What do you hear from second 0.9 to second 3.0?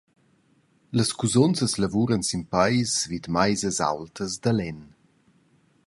Las cusunzas lavuran sin peis